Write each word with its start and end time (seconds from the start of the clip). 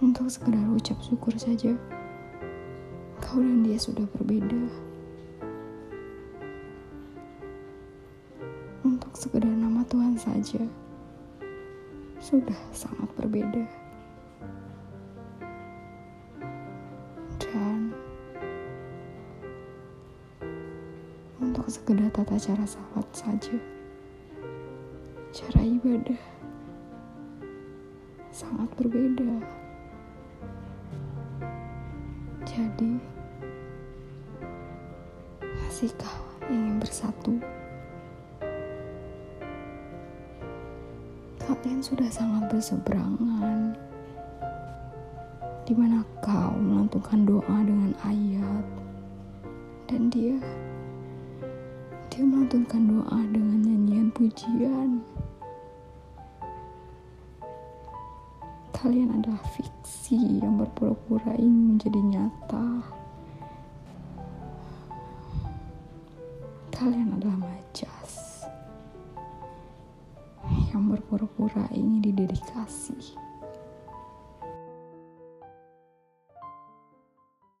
Untuk 0.00 0.32
sekedar 0.32 0.64
ucap 0.72 0.96
syukur 1.04 1.36
saja, 1.36 1.76
kau 3.20 3.36
dan 3.36 3.68
dia 3.68 3.76
sudah 3.76 4.08
berbeda. 4.16 4.93
Sekedar 9.14 9.46
nama 9.46 9.86
Tuhan 9.86 10.18
saja, 10.18 10.58
sudah 12.18 12.58
sangat 12.74 13.06
berbeda. 13.14 13.62
Dan 17.38 17.94
untuk 21.38 21.70
sekedar 21.70 22.10
tata 22.10 22.34
cara 22.34 22.66
salat 22.66 23.08
saja, 23.14 23.54
cara 25.30 25.62
ibadah 25.62 26.22
sangat 28.34 28.66
berbeda. 28.74 29.30
Jadi, 32.42 32.98
masihkah 35.38 36.18
ingin 36.50 36.82
bersatu? 36.82 37.38
Kalian 41.44 41.84
sudah 41.84 42.08
sangat 42.08 42.48
berseberangan. 42.48 43.76
Di 45.68 45.76
mana 45.76 46.00
kau 46.24 46.56
melantunkan 46.56 47.28
doa 47.28 47.58
dengan 47.60 47.92
ayat, 48.00 48.64
dan 49.84 50.08
dia, 50.08 50.40
dia 52.08 52.24
melantunkan 52.24 52.88
doa 52.88 53.20
dengan 53.28 53.60
nyanyian 53.60 54.08
pujian. 54.16 55.04
Kalian 58.72 59.20
adalah 59.20 59.44
fiksi 59.52 60.40
yang 60.40 60.56
berpura-pura 60.56 61.36
ingin 61.36 61.76
menjadi 61.76 62.00
nyata. 62.00 62.68
Kalian 66.72 67.20
adalah 67.20 67.36
majas 67.36 68.33
yang 70.74 70.90
berpura-pura 70.90 71.70
ingin 71.70 72.02
didedikasi. 72.02 73.14